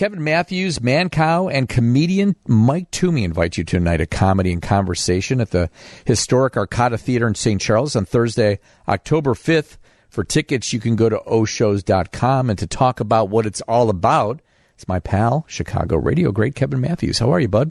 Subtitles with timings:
[0.00, 4.62] Kevin Matthews, Mancow, and comedian Mike Toomey invite you to a night of comedy and
[4.62, 5.68] conversation at the
[6.06, 7.60] historic Arcada Theater in St.
[7.60, 9.76] Charles on Thursday, October 5th.
[10.08, 14.40] For tickets, you can go to oshows.com and to talk about what it's all about.
[14.74, 17.18] It's my pal, Chicago radio great Kevin Matthews.
[17.18, 17.70] How are you, bud?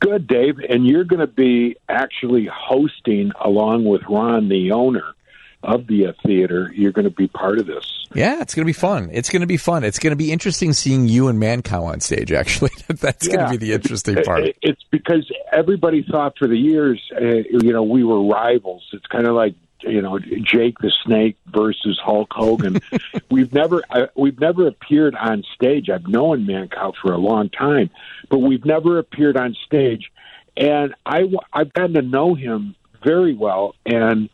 [0.00, 0.58] Good, Dave.
[0.68, 5.14] And you're going to be actually hosting, along with Ron, the owner
[5.62, 6.72] of the uh, theater.
[6.74, 8.08] You're going to be part of this.
[8.14, 9.10] Yeah, it's going to be fun.
[9.12, 9.84] It's going to be fun.
[9.84, 12.32] It's going to be interesting seeing you and Mancow on stage.
[12.32, 13.36] Actually, that's yeah.
[13.36, 14.44] going to be the interesting part.
[14.62, 18.88] It's because everybody thought for the years, uh, you know, we were rivals.
[18.92, 22.80] It's kind of like you know Jake the Snake versus Hulk Hogan.
[23.30, 25.88] we've never uh, we've never appeared on stage.
[25.88, 27.90] I've known Mancow for a long time,
[28.28, 30.10] but we've never appeared on stage.
[30.56, 34.28] And I I've gotten to know him very well, and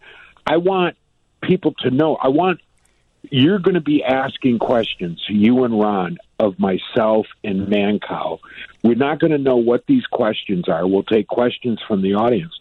[0.46, 0.96] I want
[1.46, 2.16] people to know.
[2.16, 2.60] I want
[3.30, 8.38] you're going to be asking questions, you and Ron, of myself and Mancow.
[8.82, 10.86] We're not going to know what these questions are.
[10.86, 12.52] We'll take questions from the audience.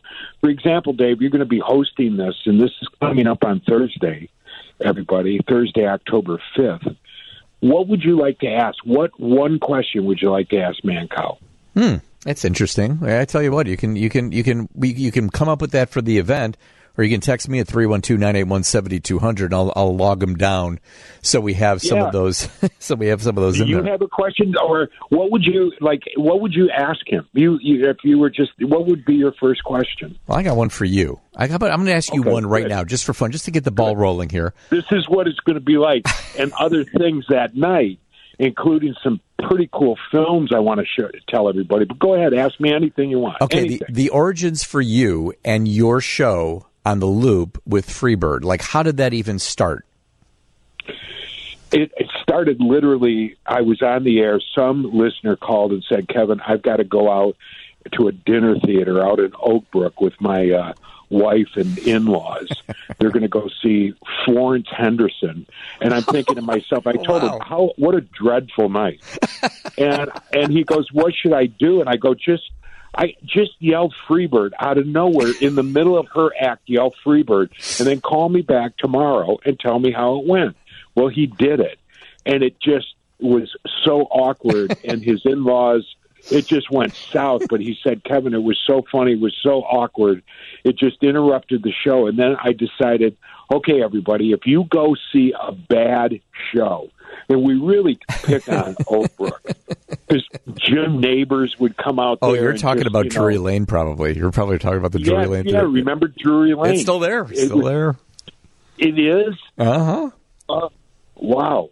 [0.42, 3.62] For example, Dave, you're going to be hosting this, and this is coming up on
[3.62, 4.30] Thursday,
[4.84, 6.96] everybody, Thursday, October 5th.
[7.60, 8.78] What would you like to ask?
[8.84, 11.38] What one question would you like to ask Mancow?
[11.74, 13.00] Hmm, that's interesting.
[13.04, 15.62] I tell you what, you can you can you can we you can come up
[15.62, 16.58] with that for the event
[16.98, 20.80] or you can text me at 312-981-7200 I'll, I'll log them down
[21.22, 22.08] so we have some yeah.
[22.08, 23.92] of those so we have some of those Do in you there.
[23.92, 27.90] have a question or what would you like what would you ask him you, you
[27.90, 30.86] if you were just what would be your first question well i got one for
[30.86, 32.70] you I got, i'm going to ask you okay, one right good.
[32.70, 35.40] now just for fun just to get the ball rolling here this is what it's
[35.40, 36.06] going to be like
[36.40, 38.00] and other things that night
[38.40, 41.86] including some pretty cool films I want to show, tell everybody.
[41.86, 43.42] But go ahead, ask me anything you want.
[43.42, 48.44] Okay, the, the origins for you and your show on the loop with Freebird?
[48.44, 49.86] Like, how did that even start?
[51.72, 53.36] It, it started literally.
[53.46, 54.40] I was on the air.
[54.54, 57.36] Some listener called and said, "Kevin, I've got to go out
[57.94, 60.74] to a dinner theater out in Oak Brook with my uh,
[61.10, 62.50] wife and in-laws.
[62.98, 63.94] They're going to go see
[64.24, 65.48] Florence Henderson."
[65.82, 67.36] And I'm thinking to myself, I told wow.
[67.36, 67.74] him, "How?
[67.78, 69.02] What a dreadful night!"
[69.78, 72.52] and and he goes, "What should I do?" And I go, "Just."
[72.98, 77.50] I just yelled Freebird out of nowhere in the middle of her act, yell Freebird,
[77.80, 80.56] and then call me back tomorrow and tell me how it went.
[80.96, 81.78] Well, he did it,
[82.26, 85.96] and it just was so awkward, and his in laws.
[86.32, 89.62] It just went south, but he said, Kevin, it was so funny, it was so
[89.62, 90.24] awkward.
[90.64, 92.08] It just interrupted the show.
[92.08, 93.16] And then I decided,
[93.54, 96.20] okay, everybody, if you go see a bad
[96.54, 96.90] show,
[97.30, 99.42] and we really pick on Oak Brook
[99.88, 102.20] because Jim Nabors would come out.
[102.22, 104.18] Oh, you're talking just, about you Drury Lane, probably.
[104.18, 105.46] You're probably talking about the yeah, Drury Lane.
[105.46, 105.68] Yeah, theater.
[105.68, 106.74] remember Drury Lane?
[106.74, 107.24] It's still there.
[107.24, 107.96] It's still there.
[108.78, 109.36] It is.
[109.58, 110.10] Uh-huh.
[110.50, 110.70] Uh
[111.16, 111.70] Wow.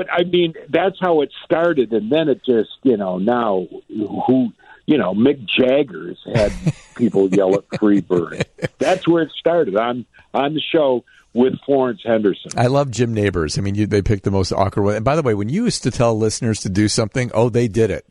[0.00, 4.50] But I mean, that's how it started, and then it just, you know, now who,
[4.86, 6.54] you know, Mick Jagger's had
[6.94, 8.44] people yell at Freebird.
[8.78, 12.52] That's where it started on on the show with Florence Henderson.
[12.56, 13.58] I love Jim Nabors.
[13.58, 14.94] I mean, you, they picked the most awkward one.
[14.94, 17.68] And by the way, when you used to tell listeners to do something, oh, they
[17.68, 18.06] did it.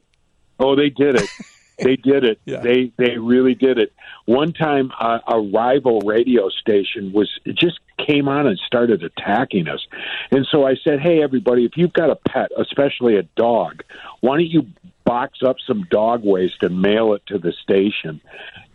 [0.60, 1.28] Oh, they did it.
[1.82, 2.40] they did it.
[2.46, 2.60] Yeah.
[2.62, 3.94] They they really did it.
[4.26, 9.86] One time, uh, a rival radio station was just came on and started attacking us,
[10.32, 13.84] and so I said, "Hey, everybody, if you've got a pet, especially a dog,
[14.22, 14.68] why don't you
[15.06, 18.22] box up some dog waste and mail it to the station?"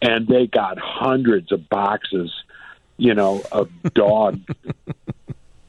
[0.03, 2.31] And they got hundreds of boxes
[2.97, 4.41] you know, of dog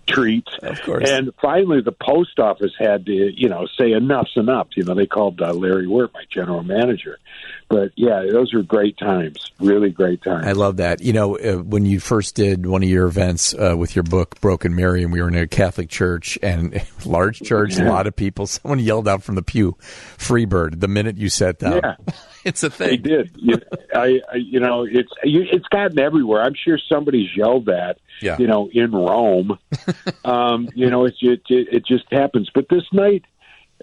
[0.08, 0.52] treats.
[0.62, 1.10] Of course.
[1.10, 4.68] And finally, the post office had to, you know, say enough's enough.
[4.76, 7.20] You know, they called uh, Larry Wert, my general manager.
[7.68, 10.46] But yeah, those were great times, really great times.
[10.46, 11.02] I love that.
[11.02, 14.40] You know, uh, when you first did one of your events uh, with your book,
[14.40, 17.88] Broken Mary, and we were in a Catholic church and large church, yeah.
[17.88, 19.78] a lot of people, someone yelled out from the pew,
[20.18, 21.84] Freebird, the minute you said that.
[21.84, 22.14] Yeah.
[22.46, 22.90] it's a thing.
[22.90, 23.32] They did.
[23.36, 23.60] You,
[23.94, 26.44] I, I, you know, it's it's gotten everywhere.
[26.44, 27.98] I'm sure somebody's yelled that.
[28.22, 28.38] Yeah.
[28.38, 29.58] You know, in Rome.
[30.26, 32.50] um, you know, it, it it just happens.
[32.54, 33.26] But this night,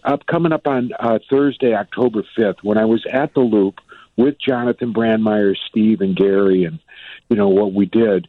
[0.04, 3.81] up coming up on uh, Thursday, October 5th, when I was at the Loop
[4.17, 6.79] with Jonathan Brandmeier, Steve, and Gary, and
[7.29, 8.29] you know what we did.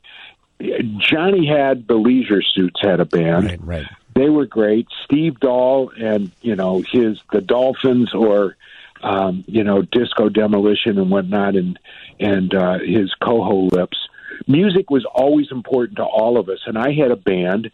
[0.98, 3.46] Johnny had the Leisure Suits had a band.
[3.46, 3.88] Right, right.
[4.16, 4.88] They were great.
[5.04, 8.56] Steve Dahl and you know his the Dolphins or
[9.04, 11.78] um, you know, disco demolition and whatnot, and
[12.20, 13.98] and uh, his coho lips.
[14.48, 17.72] Music was always important to all of us, and I had a band,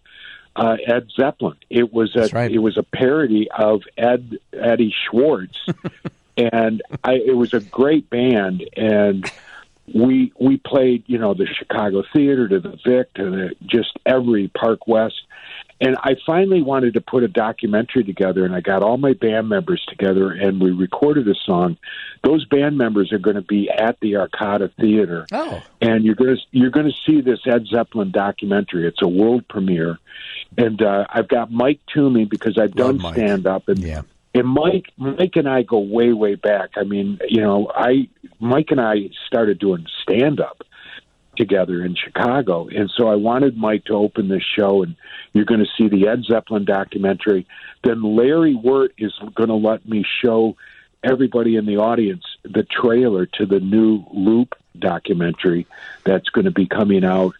[0.56, 1.58] uh, Ed Zeppelin.
[1.70, 2.52] It was a right.
[2.52, 5.58] it was a parody of Ed Eddie Schwartz,
[6.38, 9.30] and I, it was a great band, and
[9.94, 14.48] we we played you know the Chicago Theater to the Vic to the, just every
[14.50, 15.22] Park West,
[15.82, 19.48] And I finally wanted to put a documentary together, and I got all my band
[19.48, 21.78] members together, and we recorded a song.
[22.22, 25.64] Those band members are going to be at the Arcada Theater, Oh.
[25.80, 28.88] and you're going to you're going to see this Ed Zeppelin documentary.
[28.88, 30.00] It's a world premiere,
[30.58, 34.02] and uh, I've got Mike Toomey because I've done stand up, and Yeah.
[34.36, 36.72] and Mike, Mike and I go way, way back.
[36.76, 38.10] I mean, you know, I
[38.42, 40.62] Mike and I started doing stand up
[41.40, 44.96] together in Chicago, and so I wanted Mike to open this show, and
[45.34, 47.48] you're going to see the Ed Zeppelin documentary.
[47.84, 50.56] Then Larry Wert is going to let me show
[51.04, 55.66] everybody in the audience the trailer to the new Loop documentary
[56.04, 57.34] that's going to be coming out.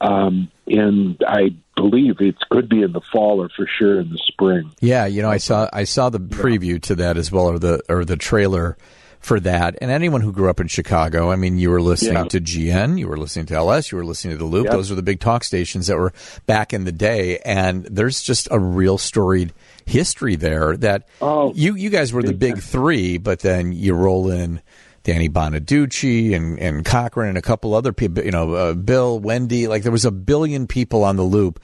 [0.00, 4.20] Um, and I believe it could be in the fall or for sure in the
[4.26, 4.72] spring.
[4.80, 7.82] Yeah, you know, I saw I saw the preview to that as well, or the
[7.88, 8.76] or the trailer
[9.24, 9.76] for that.
[9.80, 12.24] And anyone who grew up in Chicago, I mean, you were listening Yeah.
[12.24, 14.64] to GN, you were listening to LS, you were listening to the Loop.
[14.64, 14.72] Yep.
[14.72, 16.12] Those are the big talk stations that were
[16.46, 17.38] back in the day.
[17.38, 19.52] And there's just a real storied
[19.86, 23.94] history there that Oh, you you guys were the big big three, but then you
[23.94, 24.60] roll in.
[25.02, 29.68] Danny Bonaduce and, and Cochran and a couple other people, you know, uh, Bill, Wendy,
[29.68, 31.60] like there was a billion people on the loop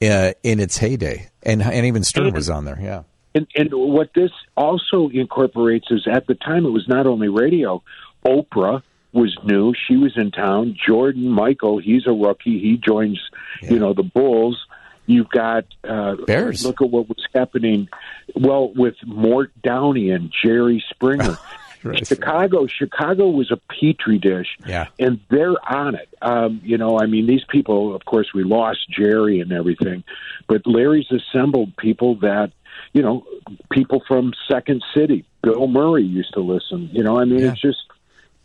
[0.00, 1.28] uh, in its heyday.
[1.42, 2.78] And, and even Stern was on there.
[2.80, 3.02] Yeah.
[3.34, 7.82] And, and what this also incorporates is at the time it was not only radio.
[8.24, 8.82] Oprah
[9.12, 10.76] was new; she was in town.
[10.86, 12.58] Jordan Michael, he's a rookie.
[12.60, 13.20] He joins,
[13.62, 14.64] you know, the Bulls.
[15.06, 16.64] You've got uh, Bears.
[16.64, 17.88] Look at what was happening.
[18.34, 21.36] Well, with Mort Downey and Jerry Springer.
[21.84, 22.06] Right.
[22.06, 24.86] Chicago, Chicago was a petri dish, Yeah.
[24.98, 26.08] and they're on it.
[26.22, 27.94] Um, you know, I mean, these people.
[27.94, 30.02] Of course, we lost Jerry and everything,
[30.46, 32.52] but Larry's assembled people that,
[32.92, 33.26] you know,
[33.70, 35.24] people from Second City.
[35.42, 36.88] Bill Murray used to listen.
[36.92, 37.52] You know, I mean, Yeah.
[37.52, 37.78] it's just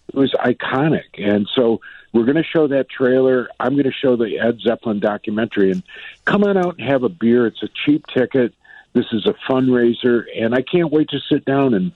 [0.10, 1.81] it was iconic, and so
[2.14, 3.48] we're going to show that trailer.
[3.60, 5.84] I'm going to show the Ed Zeppelin documentary, and
[6.26, 7.46] come on out and have a beer.
[7.48, 8.54] It's a cheap ticket.
[8.94, 11.92] This is a fundraiser, and I can't wait to sit down and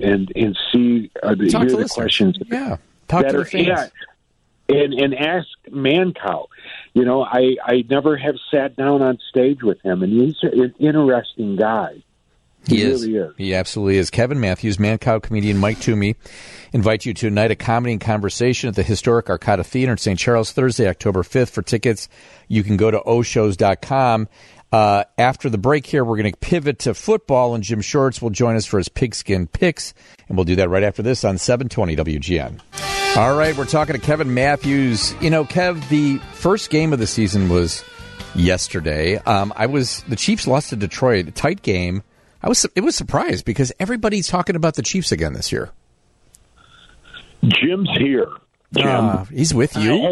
[0.00, 1.92] and and see uh, the, hear the listeners.
[1.92, 2.78] questions Yeah.
[3.08, 3.66] Talk to are the fans.
[3.66, 3.88] yeah,
[4.70, 6.46] and and ask Mancow.
[6.98, 10.74] You know, I I never have sat down on stage with him, and he's an
[10.80, 12.02] interesting guy.
[12.66, 13.06] He, He is.
[13.06, 13.34] really is.
[13.38, 14.10] He absolutely is.
[14.10, 16.16] Kevin Matthews, Mancow comedian Mike Toomey,
[16.72, 19.98] invite you to a night of comedy and conversation at the historic Arcada Theater in
[19.98, 20.18] St.
[20.18, 21.50] Charles Thursday, October 5th.
[21.50, 22.08] For tickets,
[22.48, 24.26] you can go to oshows.com.
[24.72, 28.30] Uh, after the break here, we're going to pivot to football, and Jim Shorts will
[28.30, 29.94] join us for his pigskin picks,
[30.28, 32.60] and we'll do that right after this on 720 WGN.
[33.16, 35.12] All right, we're talking to Kevin Matthews.
[35.20, 37.82] You know, Kev, the first game of the season was
[38.36, 39.16] yesterday.
[39.16, 42.04] Um, I was the Chiefs lost to Detroit, a tight game.
[42.44, 45.70] I was it was surprised because everybody's talking about the Chiefs again this year.
[47.42, 48.28] Jim's here.
[48.72, 49.94] Jim, Uh, he's with you.
[49.94, 50.10] Uh,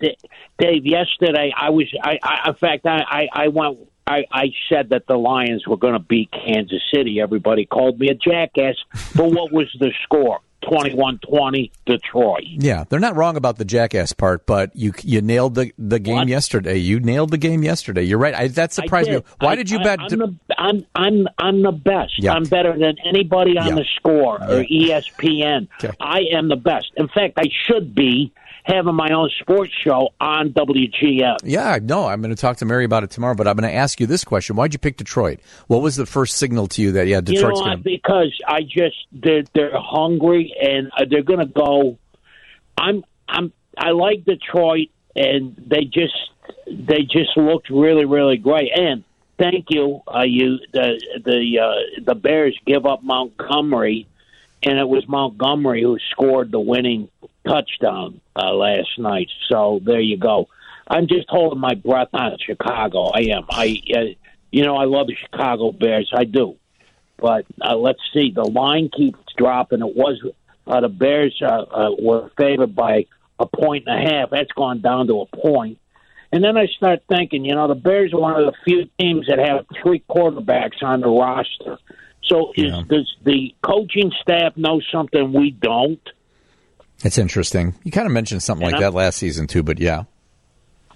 [0.00, 0.16] hey,
[0.58, 0.84] Dave.
[0.84, 1.86] Yesterday, I was.
[2.02, 3.78] I, I in fact, I, I, I went.
[4.04, 7.20] I, I said that the Lions were going to beat Kansas City.
[7.20, 8.74] Everybody called me a jackass.
[9.14, 10.40] But what was the score?
[10.64, 12.42] 21-20, Detroit.
[12.44, 16.16] Yeah, they're not wrong about the jackass part, but you you nailed the, the game
[16.16, 16.28] What?
[16.28, 16.76] yesterday.
[16.76, 18.02] You nailed the game yesterday.
[18.02, 18.34] You're right.
[18.34, 19.20] I, that surprised me.
[19.40, 20.00] Why I- did you I- bet?
[20.00, 22.14] I'm, the, I'm I'm I'm the best.
[22.22, 22.32] Yeah.
[22.34, 23.74] I'm better than anybody on Yeah.
[23.76, 25.68] the score or ESPN.
[25.82, 25.94] Okay.
[26.00, 26.92] I am the best.
[26.96, 28.32] In fact, I should be
[28.64, 31.38] having my own sports show on WGN.
[31.44, 33.34] yeah, no, I'm going to talk to Mary about it tomorrow.
[33.34, 35.40] But I'm going to ask you this question: Why'd you pick Detroit?
[35.66, 37.82] What was the first signal to you that yeah, You know Detroit's going to?
[37.82, 41.98] Because I just they're they're hungry and uh, they're going to go.
[42.76, 46.14] I'm I'm I like Detroit and they just
[46.66, 49.04] they just looked really really great and
[49.38, 54.06] thank you uh, you the the uh, the Bears give up Montgomery
[54.62, 57.08] and it was Montgomery who scored the winning
[57.46, 59.28] touchdown uh, last night.
[59.48, 60.48] So there you go.
[60.86, 63.10] I'm just holding my breath on Chicago.
[63.14, 63.44] I am.
[63.50, 64.00] I uh,
[64.50, 66.10] you know I love the Chicago Bears.
[66.14, 66.56] I do.
[67.18, 68.30] But uh, let's see.
[68.34, 69.80] The line keeps dropping.
[69.80, 70.22] It was
[70.66, 73.06] uh, the Bears uh, uh, were favored by
[73.38, 74.30] a point and a half.
[74.30, 75.78] That's gone down to a point.
[76.30, 79.26] And then I start thinking, you know, the Bears are one of the few teams
[79.28, 81.78] that have three quarterbacks on the roster.
[82.24, 82.82] So is, Yeah.
[82.86, 86.00] does the coaching staff know something we don't?
[87.04, 87.74] It's interesting.
[87.84, 88.80] You kind of mentioned something like Yeah.
[88.90, 90.04] that last season too, but yeah,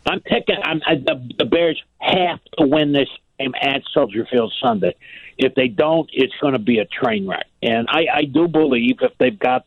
[0.06, 0.56] I'm taking.
[0.62, 4.97] I'm, I, the, the Bears have to win this game at Soldier Field Sunday.
[5.38, 7.47] If they don't, it's going to be a train wreck.
[7.62, 9.64] And I, I do believe if they've got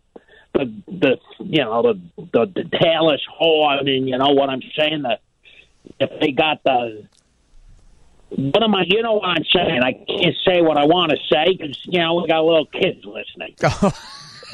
[0.53, 5.03] the the you know the the, the Talus Horn and you know what I'm saying
[5.03, 5.21] that
[5.99, 7.07] if they got the
[8.29, 8.83] what am I?
[8.87, 9.81] You know what I'm saying?
[9.83, 13.05] I can't say what I want to say because you know we got little kids
[13.05, 13.55] listening.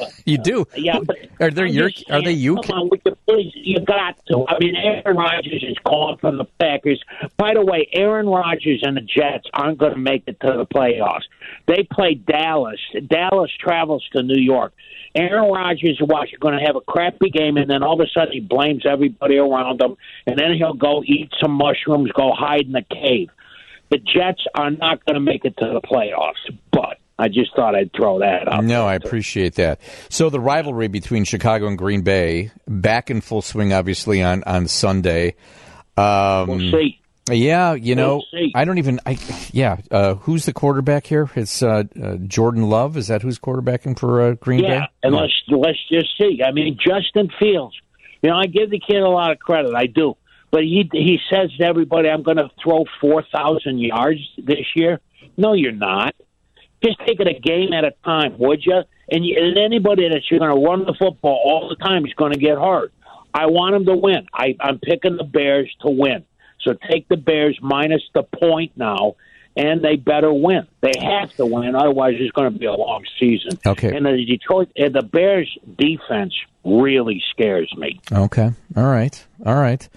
[0.24, 0.66] you do.
[0.76, 1.90] Yeah, but are they your?
[2.10, 2.56] Are they you?
[2.56, 3.52] Come on, would you please?
[3.54, 4.46] You got to.
[4.48, 7.02] I mean, Aaron Rodgers is calling from the Packers.
[7.36, 10.66] By the way, Aaron Rodgers and the Jets aren't going to make it to the
[10.66, 11.24] playoffs.
[11.66, 12.80] They play Dallas.
[13.06, 14.72] Dallas travels to New York.
[15.14, 16.08] Aaron Rodgers is
[16.40, 19.36] going to have a crappy game, and then all of a sudden he blames everybody
[19.36, 19.96] around him,
[20.26, 23.28] and then he'll go eat some mushrooms, go hide in the cave.
[23.90, 27.74] The Jets are not going to make it to the playoffs, but I just thought
[27.74, 28.64] I'd throw that out.
[28.64, 29.80] No, I appreciate that.
[30.08, 34.66] So the rivalry between Chicago and Green Bay back in full swing, obviously on on
[34.68, 35.34] Sunday.
[35.96, 36.98] Um, We'll see.
[37.30, 38.48] Yeah, you know, We'll.
[38.56, 38.98] I don't even.
[39.06, 39.16] I
[39.52, 41.30] yeah, uh, who's the quarterback here?
[41.36, 42.96] It's uh, uh, Jordan Love.
[42.96, 44.86] Is that who's quarterbacking for uh, Green Yeah, Bay?
[45.04, 46.40] and let's let's just see.
[46.44, 47.76] I mean, Justin Fields.
[48.22, 49.72] You know, I give the kid a lot of credit.
[49.74, 50.16] I do,
[50.50, 55.00] but he he says to everybody, "I'm going to throw four thousand yards this year."
[55.36, 56.14] No, you're not.
[56.84, 58.82] Just take it a game at a time, would you?
[59.10, 62.12] And, you, and anybody that you're going to run the football all the time is
[62.14, 62.92] going to get hurt.
[63.34, 64.26] I want him to win.
[64.32, 66.24] I, I'm picking the Bears to win.
[66.60, 69.16] So take the Bears minus the point now,
[69.56, 70.66] and they better win.
[70.80, 73.58] They have to win, otherwise it's going to be a long season.
[73.66, 73.94] Okay.
[73.94, 76.34] And the Detroit, and the Bears defense
[76.64, 78.00] really scares me.
[78.12, 78.50] Okay.
[78.76, 79.24] All right.
[79.44, 79.88] All right.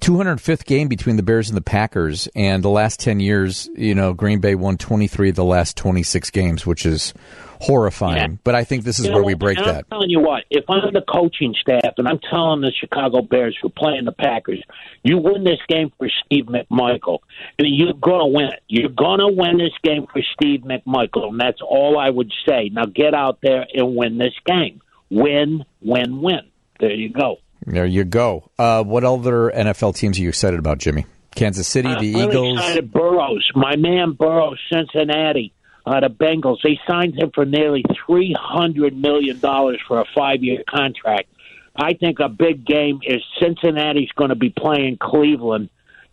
[0.00, 4.12] 205th game between the Bears and the Packers, and the last 10 years, you know,
[4.12, 7.14] Green Bay won 23 of the last 26 games, which is
[7.60, 8.32] horrifying.
[8.32, 8.38] Yeah.
[8.44, 9.76] But I think this is You where know, we break that.
[9.76, 13.56] I'm telling you what, if I'm the coaching staff and I'm telling the Chicago Bears
[13.60, 14.62] who are playing the Packers,
[15.02, 17.18] you win this game for Steve McMichael,
[17.58, 18.62] and you're going to win it.
[18.68, 22.68] You're going to win this game for Steve McMichael, and that's all I would say.
[22.70, 24.80] Now get out there and win this game.
[25.10, 26.40] Win, win, win.
[26.78, 27.38] There you go.
[27.64, 28.50] There you go.
[28.58, 31.06] Uh, what other NFL teams are you excited about, Jimmy?
[31.34, 32.58] Kansas City, the I'm Eagles.
[32.58, 32.92] excited.
[32.92, 35.52] Burrows, my man Burrows, Cincinnati,
[35.84, 36.58] uh, the Bengals.
[36.62, 41.28] They signed him for nearly three hundred million dollars for a five-year contract.
[41.76, 45.68] I think a big game is Cincinnati's going to be playing Cleveland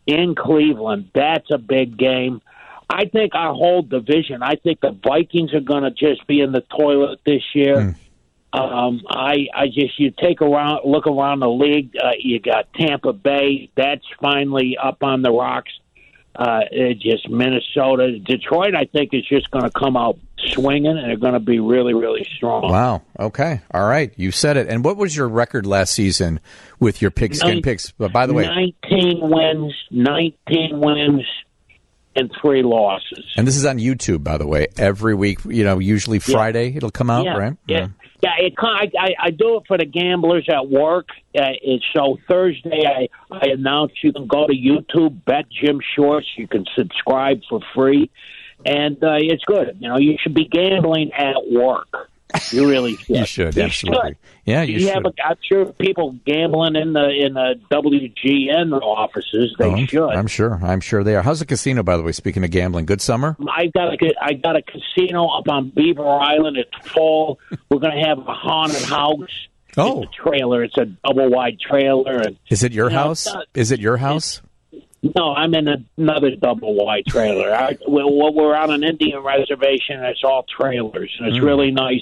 [0.05, 1.09] in Cleveland.
[1.15, 2.41] That's a big game.
[2.89, 4.43] I think our whole division.
[4.43, 7.95] I think the Vikings are going to just be in the toilet this year.
[8.53, 11.95] Um, I I just you take around look around the league.
[12.01, 13.71] Uh, you got Tampa Bay.
[13.75, 15.71] That's finally up on the rocks.
[16.35, 18.75] Uh, it just Minnesota, Detroit.
[18.75, 21.93] I think is just going to come out swinging, and they're going to be really
[21.93, 22.71] really strong.
[22.71, 23.01] Wow.
[23.19, 23.61] Okay.
[23.73, 24.11] All right.
[24.17, 24.67] You said it.
[24.67, 26.39] And what was your record last season
[26.79, 27.91] with your pigskin Nine- picks?
[27.91, 31.23] But by the way, nineteen wins, nineteen wins,
[32.15, 33.25] and three losses.
[33.37, 34.67] and this is on YouTube, by the way.
[34.77, 37.57] Every week, you know, usually Friday it'll come out, yeah, right?
[37.67, 37.87] Yeah,
[38.21, 38.29] yeah.
[38.39, 41.07] It, I, I I do it for the gamblers at work.
[41.37, 41.49] Uh,
[41.95, 42.83] so Thursday.
[42.85, 46.27] I I announce you can go to YouTube, bet Jim Shorts.
[46.37, 48.09] You can subscribe for free,
[48.65, 49.77] and uh, it's good.
[49.79, 52.09] You know, you should be gambling at work.
[52.51, 53.15] You really should.
[53.17, 54.09] You should, You absolutely.
[54.11, 54.17] should.
[54.45, 55.05] Yeah, you have, should.
[55.19, 59.55] a, I'm sure people gambling in the in the WGN offices.
[59.57, 60.09] They Oh, should.
[60.09, 60.59] I'm sure.
[60.63, 61.21] I'm sure they are.
[61.21, 62.11] How's the casino, by the way?
[62.11, 63.35] Speaking of gambling, good summer.
[63.49, 66.57] I got a I got a casino up on Beaver Island.
[66.57, 67.39] It's full.
[67.69, 69.29] We're going to have a haunted house.
[69.77, 70.03] Oh.
[70.03, 70.63] it's a trailer.
[70.63, 73.25] It's a double wide trailer, and Is it your You know, house?
[73.25, 74.41] not- Is it your house?
[75.15, 77.51] no, I'm in another double wide trailer.
[77.53, 79.97] I, we're, we're on an Indian reservation.
[79.97, 81.45] and It's all trailers, and it's Hmm.
[81.45, 82.01] really nice.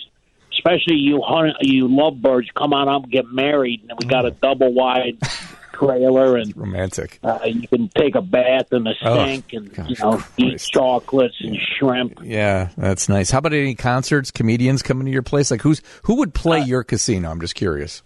[0.63, 4.32] Especially you, hunt, you lovebirds, come on up and get married, and we got a
[4.32, 5.18] double wide
[5.74, 7.20] trailer, and Romantic.
[7.24, 10.60] uh, you can take a bath in the Oh, sink, and you gosh know eat
[10.60, 12.20] chocolates and shrimp.
[12.24, 13.32] Yeah, that's nice.
[13.32, 15.50] How about any concerts, comedians coming to your place?
[15.50, 17.32] Like who's who would play your casino?
[17.32, 18.03] I'm just curious.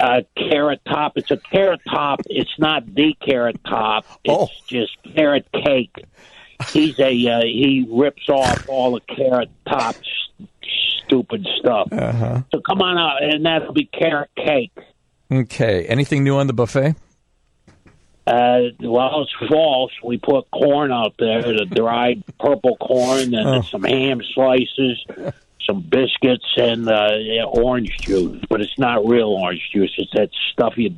[0.00, 1.12] uh, carrot top.
[1.16, 2.20] It's a carrot top.
[2.26, 4.04] It's not the carrot top.
[4.24, 4.48] It's Oh.
[4.68, 5.96] just carrot cake.
[6.70, 10.04] He's a uh, he rips off all the carrot top s-
[11.08, 11.88] stupid stuff.
[11.92, 12.42] Uh-huh.
[12.54, 14.72] So come on out, and that'll be carrot cake.
[15.32, 15.86] Okay.
[15.86, 16.94] Anything new on the buffet?
[18.26, 19.90] Uh, well, it's false.
[20.04, 23.62] We put corn out there, the dried purple corn, and Oh.
[23.62, 25.02] some ham slices,
[25.66, 28.42] some biscuits, and uh, yeah, orange juice.
[28.50, 29.92] But it's not real orange juice.
[29.96, 30.94] It's that stuff you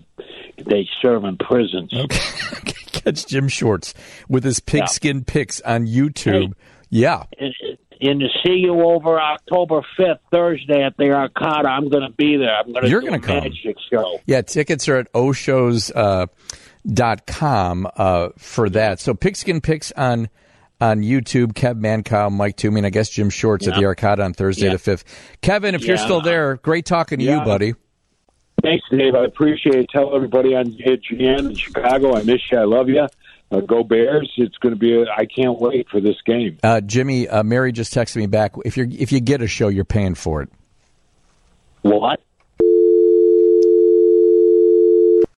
[0.67, 1.93] they serve in prisons.
[1.95, 2.19] Okay.
[2.93, 3.95] Catch Jim Shorts
[4.29, 6.53] with his pigskin picks on YouTube.
[6.91, 7.25] Yeah.
[7.39, 7.55] and,
[8.01, 11.67] and to see you over October fifth, Thursday at the Arcada.
[11.67, 12.55] I'm going to be there.
[12.57, 13.37] I'm going to You're gonna come.
[13.45, 14.19] magic show.
[14.27, 16.27] Yeah, tickets are at oshows uh,
[16.87, 19.01] dot com uh, for that.
[19.01, 20.29] So pigskin picks on
[20.81, 21.53] on YouTube.
[21.53, 23.89] Kev Mancow, Mike Toomey, and I guess Jim Shorts at the Yeah.
[23.89, 24.73] Arcada on Thursday Yeah.
[24.73, 25.05] the fifth.
[25.43, 27.75] Kevin, if you're still there, great talking to you, buddy.
[28.63, 29.15] Thanks, Dave.
[29.15, 29.87] I appreciate it.
[29.91, 32.59] Tell everybody on GN in Chicago, I miss you.
[32.59, 33.07] I love you.
[33.51, 34.31] Uh, go Bears!
[34.37, 34.95] It's going to be.
[34.95, 36.59] A, I can't wait for this game.
[36.63, 38.53] Uh, Jimmy, uh, Mary just texted me back.
[38.65, 40.51] If you if you get a show, you're paying for it.
[41.83, 42.21] What?